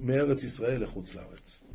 [0.00, 1.67] מארץ ישראל לחוץ לארץ.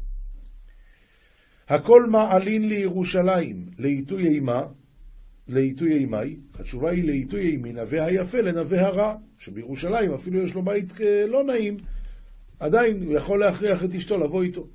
[1.70, 4.62] הכל מעלין לירושלים, לעיתוי אימה,
[5.48, 11.02] לעיתוי אימי, התשובה היא לעיתוי אימי, נווה היפה לנווה הרע, שבירושלים אפילו יש לו בית
[11.02, 11.78] אה, לא נעים,
[12.60, 14.68] עדיין הוא יכול להכריח את אשתו לבוא איתו.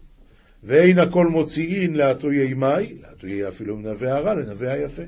[0.62, 5.02] ואין הכל מוציאין לעטוי אימי, לעטוי אפילו מנווה הרע לנווה היפה.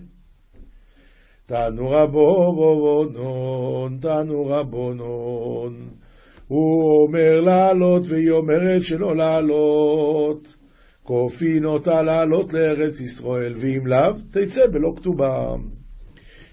[1.47, 3.19] תנו רבונון,
[4.01, 5.89] תנו רבונון,
[6.47, 10.60] הוא אומר לעלות והיא אומרת שלא לעלות.
[11.11, 15.55] כופין אותה לעלות לארץ ישראל, ואם לאו, תצא בלא כתובה.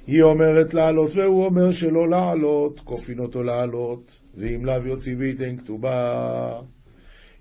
[0.07, 6.59] היא אומרת לעלות, והוא אומר שלא לעלות, כופין אותו לעלות, ואם לאו יוציא וייתן כתובה.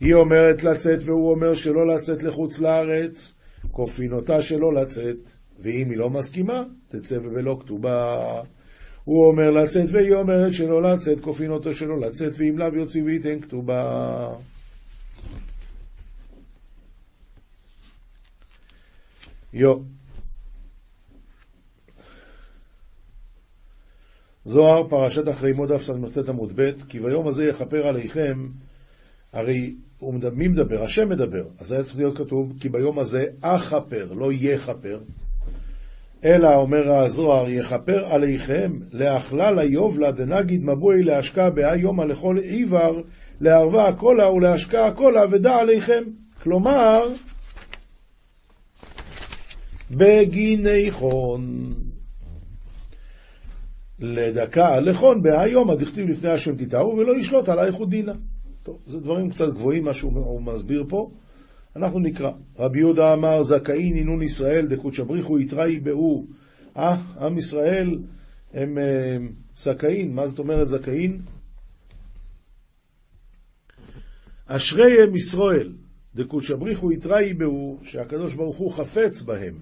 [0.01, 3.35] היא אומרת לצאת, והוא אומר שלא לצאת לחוץ לארץ,
[3.71, 8.17] כופין אותה שלא לצאת, ואם היא לא מסכימה, תצא ובלא כתובה.
[9.05, 13.41] הוא אומר לצאת, והיא אומרת שלא לצאת, כופין אותו שלא לצאת, ואם לאו יוציא וייתן
[13.41, 14.29] כתובה.
[19.57, 19.75] יו.
[24.45, 28.49] זוהר, פרשת אחרי מוד אף ס"ט עמוד ב', כי ביום הזה יכפר עליכם,
[29.33, 29.75] הרי
[30.33, 30.83] מי מדבר?
[30.83, 31.45] השם מדבר.
[31.59, 35.01] אז היה צריך להיות כתוב, כי ביום הזה אכפר, לא יכפר.
[36.25, 43.03] אלא, אומר הזוהר, יכפר עליכם לאכלל היובלה דנגיד מבואי להשקע בהא יומא לכל עיוור,
[43.41, 46.03] לערבה הקולה ולהשקע הקולה ודע עליכם.
[46.43, 46.99] כלומר,
[49.91, 51.75] בגיני חון.
[53.99, 58.13] לדקה לכון בהיום, הדכתיב לפני השם תתארו ולא ישלוט על האיכות דינה.
[58.63, 61.11] טוב, זה דברים קצת גבוהים, מה שהוא מסביר פה.
[61.77, 62.31] אנחנו נקרא.
[62.59, 66.25] רבי יהודה אמר, זכאי נינון ישראל דקודשא בריחו יתראי באו.
[66.77, 67.99] אה, עם ישראל
[68.55, 69.17] הם אה,
[69.57, 70.15] זכאין.
[70.15, 71.21] מה זאת אומרת זכאין?
[74.47, 75.73] אשרי הם ישראל,
[76.15, 79.55] דקודשא בריחו יתראי באו, שהקדוש ברוך הוא חפץ בהם.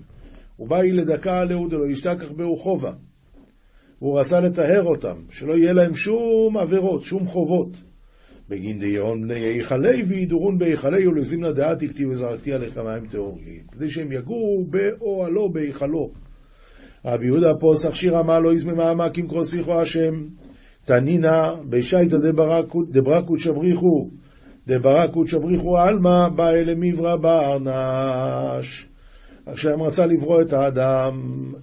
[0.59, 2.93] ובאי לדקה עליהו דלא ישתכח בהו חובה.
[3.99, 7.83] הוא רצה לטהר אותם, שלא יהיה להם שום עבירות, שום חובות.
[8.49, 13.63] בגין דיון בני היכלי וידורון בהיכלי ולזימנה דעתי כתיב וזרקתי עליך מים טהורים.
[13.73, 16.11] כדי שהם יגורו באוהלו בהיכלו.
[17.05, 20.27] רבי יהודה פוסח שיר אמר לא יזמי מעמק עם כרוסיכו השם.
[20.85, 22.17] תנינא בישייתא
[22.91, 24.11] דברקות שבריחו
[24.67, 28.89] דברקות שבריחו עלמא באי למברה בארנש.
[29.53, 31.13] כשהם רצה לברוא את האדם,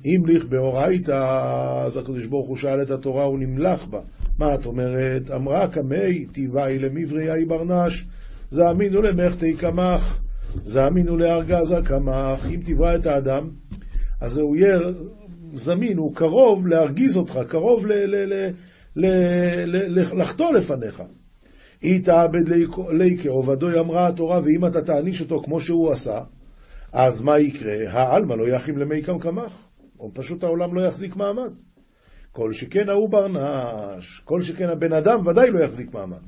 [0.05, 1.41] המליך באורייתא,
[1.85, 3.99] אז הקדוש ברוך הוא שאל את התורה, הוא נמלך בה.
[4.37, 5.31] מה את אומרת?
[5.31, 8.05] אמרה קמי תיבאי למבריאי ברנש,
[8.49, 10.21] זאמינו למחתי קמח,
[10.63, 12.45] זאמינו לארגזה קמח.
[12.45, 13.49] אם תברא את האדם,
[14.21, 14.79] אז הוא יהיה
[15.53, 17.85] זמין, הוא קרוב להרגיז אותך, קרוב
[20.15, 21.03] לחטוא לפניך.
[21.83, 22.49] איתעבד
[22.91, 26.19] ליקה עובדו אמרה התורה, ואם אתה תעניש אותו כמו שהוא עשה,
[26.93, 27.91] אז מה יקרה?
[27.91, 31.53] העלמא לא יחים למי קמקמח, או פשוט העולם לא יחזיק מעמד.
[32.31, 36.21] כל שכן ההוא ברנש, כל שכן הבן אדם ודאי לא יחזיק מעמד.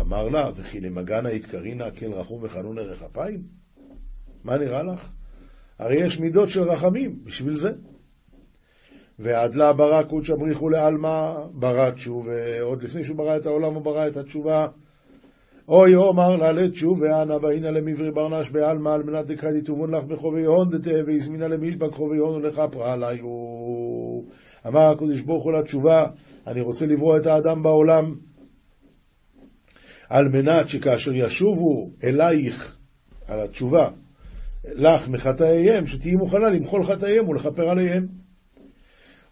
[0.00, 3.42] אמר לה, וכי למגנה יתקרינה כן רחום וחנון ערך אפיים?
[4.44, 5.12] מה נראה לך?
[5.78, 7.70] הרי יש מידות של רחמים, בשביל זה.
[9.18, 13.82] ועד לה ברא קודשא בריחו לעלמא, ברא תשובה, עוד לפני שהוא ברא את העולם הוא
[13.82, 14.66] ברא את התשובה.
[15.68, 20.44] אוי אומר לה לתשובה אנא באינא למברי ברנש בעלמא על מנת דקרדי תובון לך בחובי
[20.44, 23.24] הון דתהא והזמינא למשבק חובי הון ולכפרה עליו.
[24.66, 26.02] אמר הקדוש ברוך הוא לתשובה,
[26.46, 28.14] אני רוצה לברוא את האדם בעולם
[30.08, 32.78] על מנת שכאשר ישובו אלייך
[33.28, 33.88] על התשובה
[34.64, 38.06] לך מחטאיהם, שתהיי מוכנה למחול חטאיהם ולכפר עליהם.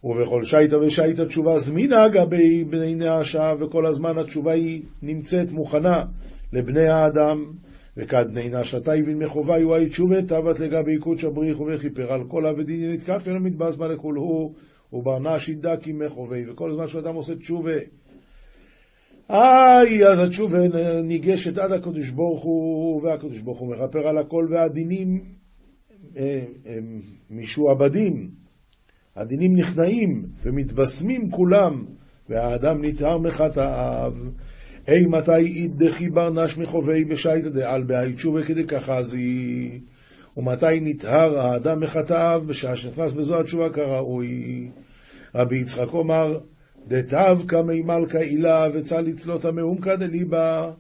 [0.04, 6.04] ובכל שייטה ושייטה תשובה זמינה גבי בני נעשה, וכל הזמן התשובה היא נמצאת מוכנה
[6.52, 7.52] לבני האדם.
[7.96, 13.28] וכד נינה שתיבין מחובה יואי תשובה תבת לגבי קודשא בריחו וכיפר על כל אבדין נתקף
[13.28, 14.54] אלא מתבז בה לכול הוא
[14.92, 17.76] וברנש ידקי מחובי וכל זמן שאדם עושה תשובה.
[19.30, 20.58] איי, אז התשובה
[21.02, 25.24] ניגשת עד הקדוש ברוך הוא, והקדוש ברוך הוא מכפר על הכל, והדינים
[26.16, 26.44] אה,
[27.30, 28.30] משועבדים,
[29.16, 31.84] הדינים נכנעים ומתבשמים כולם,
[32.28, 34.12] והאדם נטהר מחטאיו.
[34.88, 39.80] אי מתי אידכי ברנש מחובי בשייתא דעל בהאי תשובה כדי כחזי,
[40.36, 44.68] ומתי נטהר האדם מחטאיו בשעה שנכנס בזו התשובה כראוי.
[45.34, 46.40] רבי יצחק אומר,
[46.88, 50.70] דתיו קמי מלכה עילה וצל לצלות המעומקא דליבה,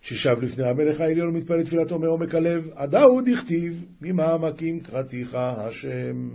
[0.00, 6.28] ששב לפני המלך העליון ומתפלל תפילתו מעומק הלב, עדהו דכתיב, ממעמקים קראתיך השם.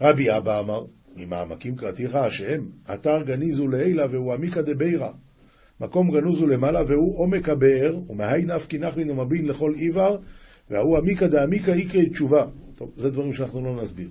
[0.00, 0.84] רבי אבא אמר,
[1.16, 5.10] ממעמקים קראתיך השם, אתר גניזו לעילה והוא עמיקא דבירא.
[5.80, 10.18] מקום גנוזו למעלה והוא עומק הבאר, ומהי נפקי נחלין ומבין לכל עיוור,
[10.70, 12.44] והוא עמיקא דעמיקא יקרי תשובה.
[12.76, 14.08] טוב, זה דברים שאנחנו לא נסביר.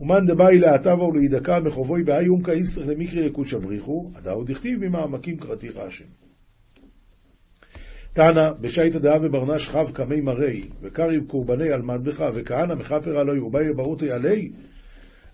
[0.00, 5.76] ומאן דבאי להטבה ולהידקה מחובוי בהאי אומקא איסטרך למקרי יקוד שבריחו, עדאו דכתיב ממעמקים קראתיך
[5.76, 6.04] השם.
[8.12, 13.72] תנא, בשייתא דאה וברנש חב קמי מרי, וקריב קורבני על מדבך, וכהנא מכפר עלוי, ובאי
[13.72, 14.50] ברותי עלי,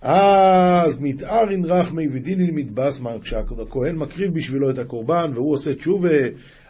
[0.02, 6.08] אז מתארין רחמי ודינין מתבסמן, כשהכהן מקריב בשבילו את הקורבן, והוא עושה תשובה,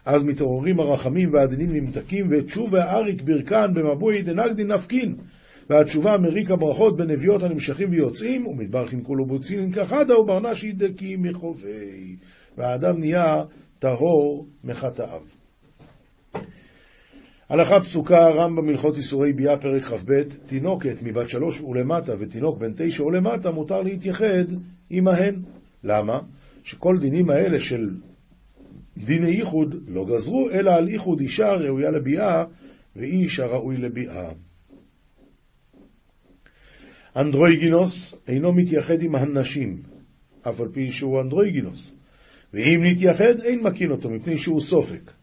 [0.04, 5.14] אז מתעוררים הרחמים והדינים נמתקים, ותשובה אריק ברכן במבוי דנגדין נפקין.
[5.70, 12.16] והתשובה מריקה ברכות בנביאות הנמשכים ויוצאים, ומתברכין כולו בוצינין כחדה, וברנש ידקי מחובי.
[12.58, 13.42] והאדם נהיה
[13.78, 15.41] טהור מחטאיו.
[17.52, 23.04] הלכה פסוקה, רמב"ם הלכות איסורי ביאה, פרק כ"ב, תינוקת מבת שלוש ולמטה ותינוק בן תשע
[23.04, 24.44] ולמטה, מותר להתייחד
[24.90, 25.42] עמהן.
[25.84, 26.20] למה?
[26.62, 27.90] שכל דינים האלה של
[28.96, 32.44] דיני ייחוד לא גזרו, אלא על ייחוד אישה ראויה לביאה
[32.96, 34.30] ואיש הראוי לביאה.
[37.16, 39.82] אנדרואיגינוס אינו מתייחד עם הנשים,
[40.48, 41.94] אף על פי שהוא אנדרואיגינוס.
[42.54, 45.21] ואם נתייחד, אין מקין אותו, מפני שהוא סופק.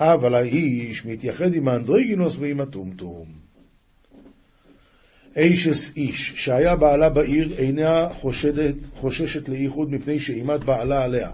[0.00, 3.26] אבל האיש מתייחד עם האנדרואיגינוס ועם הטומטום.
[5.36, 11.30] אישס איש, שהיה בעלה בעיר, אינה חושדת, חוששת לאיחוד מפני שאימת בעלה עליה.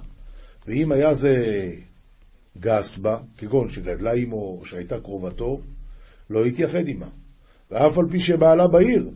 [0.66, 1.34] ואם היה זה
[2.60, 5.60] גס בה, כגון שגדלה עמו או שהייתה קרובתו,
[6.30, 7.08] לא יתייחד עמה.
[7.70, 9.10] ואף על פי שבעלה בעיר,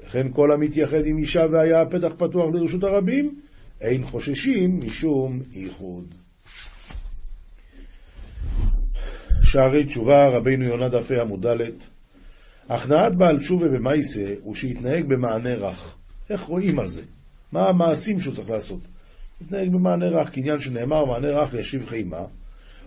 [0.00, 3.40] וכן כל המתייחד עם אישה והיה הפתח פתוח לרשות הרבים,
[3.80, 6.14] אין חוששים משום איחוד.
[9.56, 11.60] שערי תשובה, רבינו יונה דף עמוד ד'
[12.68, 15.96] הכנעת בעל תשובה במייסה הוא שיתנהג במענה רך.
[16.30, 17.02] איך רואים על זה?
[17.52, 18.80] מה המעשים שהוא צריך לעשות?
[19.40, 22.24] יתנהג במענה רך, כעניין שנאמר מענה רך ישיב חימה,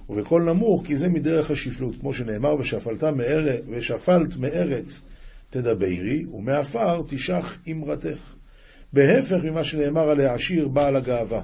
[0.10, 5.02] ובקול נמוך כי זה מדרך השפלות, כמו שנאמר ושפלת מארץ, ושפלת מארץ
[5.50, 8.36] תדברי, ומעפר תשח אמרתך.
[8.94, 11.42] בהפך ממה שנאמר על העשיר בעל הגאווה,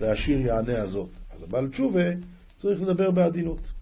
[0.00, 1.10] והעשיר יענה הזאת.
[1.34, 2.04] אז הבעל תשובה
[2.56, 3.77] צריך לדבר בעדינות.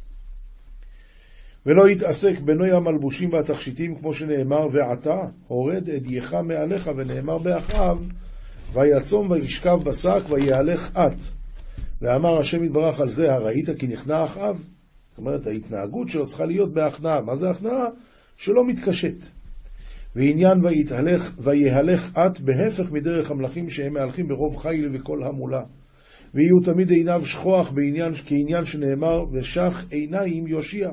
[1.66, 7.96] ולא יתעסק בנוי המלבושים והתכשיטים, כמו שנאמר, ועתה הורד אדייך מעליך, ונאמר באחיו,
[8.72, 11.22] ויצום וישכב בשק ויהלך את.
[12.02, 14.56] ואמר השם יתברך על זה, הראית כי נכנע אחאב?
[15.10, 17.20] זאת אומרת, ההתנהגות שלו צריכה להיות בהכנעה.
[17.20, 17.86] מה זה הכנעה?
[18.36, 19.16] שלא מתקשט.
[20.16, 25.62] ועניין ויתהלך, ויהלך את בהפך מדרך המלכים שהם מהלכים ברוב חיל וכל המולה.
[26.34, 30.90] ויהיו תמיד עיניו שכוח בעניין, כעניין שנאמר, ושח עיניים יושיע.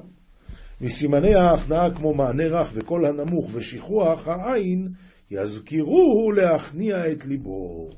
[0.84, 4.88] מסימני ההכנעה כמו מענה רך וקול הנמוך ושכרוח העין,
[5.32, 7.90] יזכירוהו להכניע את ליבו.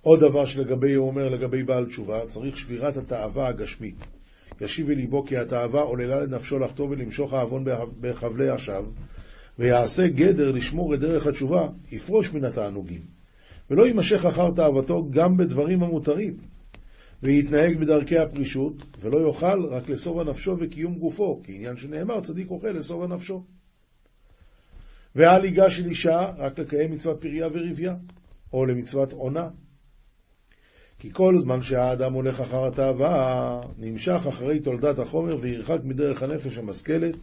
[0.00, 4.06] עוד דבר שלגבי, הוא אומר לגבי בעל תשובה, צריך שבירת התאווה הגשמית.
[4.60, 7.64] ישיב אל ליבו כי התאווה עוללה לנפשו לחטוא ולמשוך העוון
[8.00, 8.92] בחבלי השווא,
[9.58, 13.02] ויעשה גדר לשמור את דרך התשובה, יפרוש מן התענוגים.
[13.70, 16.51] ולא יימשך אחר תאוותו גם בדברים המותרים.
[17.22, 23.06] ויתנהג בדרכי הפרישות, ולא יאכל רק לשובע נפשו וקיום גופו, כעניין שנאמר, צדיק אוכל לשובע
[23.06, 23.42] נפשו.
[25.16, 27.94] ואל ייגש אל אישה רק לקיים מצוות פריה ורבייה,
[28.52, 29.48] או למצוות עונה.
[30.98, 37.16] כי כל זמן שהאדם הולך אחר התאווה, נמשך אחרי תולדת החומר וירחק מדרך הנפש המשכלת,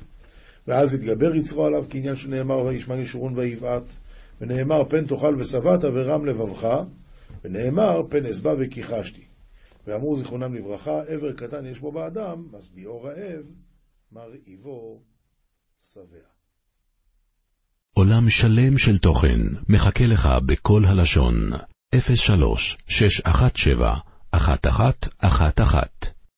[0.68, 3.84] ואז יתגבר יצרו עליו כעניין שנאמר וישמן ישורון ויבעט,
[4.42, 6.68] ונאמר פן תאכל ושבעת ורם לבבך,
[7.44, 9.29] ונאמר פן אשבע וכיחשתי.
[9.90, 13.46] ואמרו זיכרונם לברכה, עבר קטן יש בו באדם, משביעו רעב,
[14.12, 15.04] מרעיבו
[15.82, 16.30] שבע.
[17.94, 21.36] עולם שלם של תוכן מחכה לך בכל הלשון,
[22.16, 24.00] 03 617
[24.34, 26.19] 1111